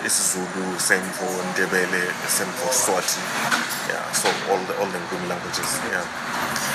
isiZulu, 0.02 0.78
same 0.80 1.06
for 1.14 1.30
Ndebele, 1.54 2.02
same 2.28 2.50
for 2.58 2.70
Swati. 2.74 3.22
Yeah, 3.88 4.04
so 4.12 4.28
all 4.50 4.58
the 4.66 4.74
all 4.80 4.90
the 4.90 4.98
Nguni 4.98 5.28
languages. 5.28 5.80
Yeah. 5.90 6.67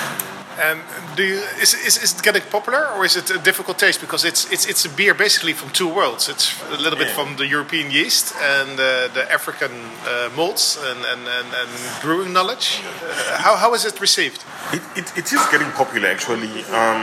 And 0.60 0.80
do 1.16 1.22
you, 1.24 1.38
is, 1.60 1.74
is, 1.74 1.96
is 2.02 2.14
it 2.14 2.22
getting 2.22 2.42
popular 2.50 2.86
or 2.96 3.04
is 3.04 3.16
it 3.16 3.30
a 3.30 3.38
difficult 3.38 3.78
taste? 3.78 4.00
Because 4.00 4.24
it's, 4.24 4.50
it's, 4.52 4.66
it's 4.66 4.84
a 4.84 4.88
beer 4.88 5.14
basically 5.14 5.52
from 5.52 5.70
two 5.70 5.88
worlds. 5.88 6.28
It's 6.28 6.54
a 6.70 6.76
little 6.76 6.98
bit 6.98 7.08
Yeah. 7.08 7.14
from 7.14 7.36
the 7.36 7.46
European 7.46 7.90
yeast 7.90 8.34
and 8.40 8.72
uh, 8.78 9.08
the 9.14 9.26
African 9.32 9.72
uh, 10.06 10.30
malts 10.36 10.76
and, 10.78 11.00
and, 11.04 11.26
and, 11.26 11.48
and 11.54 11.70
brewing 12.02 12.32
knowledge. 12.32 12.80
Uh, 13.02 13.38
how, 13.38 13.56
how 13.56 13.74
is 13.74 13.84
it 13.84 14.00
received? 14.00 14.44
It, 14.72 14.82
it, 14.96 15.18
it 15.18 15.32
is 15.32 15.40
getting 15.50 15.70
popular 15.72 16.08
actually. 16.08 16.62
Um, 16.70 17.02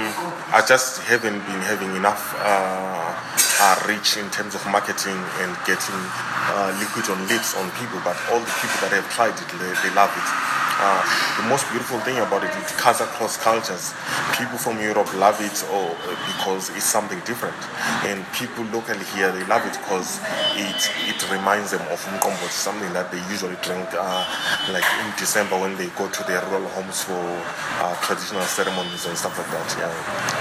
I 0.56 0.64
just 0.68 1.02
haven't 1.04 1.40
been 1.46 1.62
having 1.62 1.96
enough 1.96 2.34
uh, 2.40 3.14
uh, 3.64 3.76
reach 3.88 4.18
in 4.18 4.30
terms 4.32 4.56
of 4.56 4.66
marketing 4.68 5.18
and 5.44 5.56
getting 5.68 6.02
uh, 6.50 6.72
liquid 6.80 7.10
on 7.12 7.28
lips 7.28 7.56
on 7.56 7.70
people, 7.72 8.00
but 8.04 8.18
all 8.32 8.40
the 8.40 8.54
people 8.64 8.80
that 8.88 8.92
have 8.96 9.08
tried 9.12 9.36
it, 9.36 9.48
they, 9.60 9.72
they 9.88 9.94
love 9.96 10.10
it. 10.16 10.61
Uh, 10.84 10.98
the 11.38 11.48
most 11.48 11.70
beautiful 11.70 12.00
thing 12.02 12.18
about 12.18 12.44
it, 12.44 12.50
it 12.58 12.66
cuts 12.82 13.02
across 13.02 13.38
cultures. 13.38 13.94
People 14.34 14.58
from 14.58 14.82
Europe 14.82 15.06
love 15.22 15.38
it 15.40 15.54
or 15.70 15.94
because 16.26 16.70
it's 16.74 16.86
something 16.90 17.20
different, 17.22 17.56
and 18.10 18.26
people 18.34 18.66
locally 18.74 19.06
here 19.14 19.32
they 19.32 19.46
love 19.46 19.62
it 19.70 19.78
because 19.78 20.20
it 20.58 20.90
it 21.06 21.22
reminds 21.32 21.70
them 21.70 21.82
of 21.94 22.02
Mkombo, 22.18 22.50
something 22.50 22.92
that 22.94 23.12
they 23.12 23.22
usually 23.30 23.56
drink 23.62 23.88
uh, 23.94 24.26
like 24.74 24.86
in 25.06 25.14
December 25.22 25.60
when 25.62 25.78
they 25.78 25.88
go 25.94 26.10
to 26.10 26.24
their 26.26 26.42
rural 26.50 26.68
homes 26.74 27.04
for 27.04 27.22
uh, 27.80 27.94
traditional 28.02 28.42
ceremonies 28.42 29.06
and 29.06 29.16
stuff 29.16 29.38
like 29.38 29.52
that. 29.54 29.70
Yeah. 29.78 30.41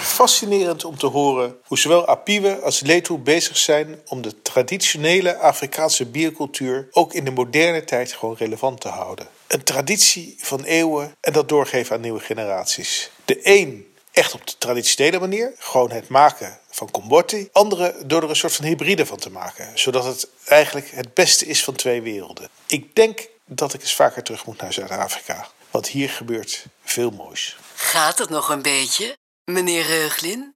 Fascinerend 0.00 0.84
om 0.84 0.98
te 0.98 1.06
horen 1.06 1.56
hoe 1.64 1.78
zowel 1.78 2.06
Apiwe 2.06 2.60
als 2.60 2.80
Leto 2.80 3.18
bezig 3.18 3.56
zijn 3.56 4.00
om 4.06 4.22
de 4.22 4.42
traditionele 4.42 5.38
Afrikaanse 5.38 6.06
biercultuur 6.06 6.88
ook 6.90 7.12
in 7.12 7.24
de 7.24 7.30
moderne 7.30 7.84
tijd 7.84 8.12
gewoon 8.12 8.36
relevant 8.38 8.80
te 8.80 8.88
houden. 8.88 9.28
Een 9.46 9.62
traditie 9.62 10.36
van 10.38 10.64
eeuwen 10.64 11.16
en 11.20 11.32
dat 11.32 11.48
doorgeven 11.48 11.94
aan 11.94 12.00
nieuwe 12.00 12.20
generaties. 12.20 13.10
De 13.24 13.40
een 13.42 13.94
echt 14.14 14.34
op 14.34 14.46
de 14.46 14.58
traditionele 14.58 15.18
manier, 15.18 15.52
gewoon 15.58 15.90
het 15.90 16.08
maken 16.08 16.58
van 16.70 16.90
kombotti. 16.90 17.48
Andere 17.52 17.94
door 18.06 18.22
er 18.22 18.28
een 18.28 18.36
soort 18.36 18.54
van 18.54 18.64
hybride 18.64 19.06
van 19.06 19.18
te 19.18 19.30
maken, 19.30 19.70
zodat 19.74 20.04
het 20.04 20.28
eigenlijk 20.44 20.90
het 20.90 21.14
beste 21.14 21.46
is 21.46 21.64
van 21.64 21.74
twee 21.74 22.02
werelden. 22.02 22.48
Ik 22.66 22.94
denk 22.94 23.28
dat 23.46 23.74
ik 23.74 23.80
eens 23.80 23.94
vaker 23.94 24.22
terug 24.22 24.46
moet 24.46 24.60
naar 24.60 24.72
Zuid-Afrika, 24.72 25.48
want 25.70 25.88
hier 25.88 26.10
gebeurt 26.10 26.64
veel 26.84 27.10
moois. 27.10 27.56
Gaat 27.74 28.18
het 28.18 28.28
nog 28.28 28.48
een 28.48 28.62
beetje, 28.62 29.16
meneer 29.44 29.86
Reuglin? 29.86 30.53